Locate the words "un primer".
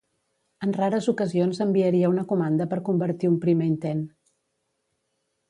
3.35-3.69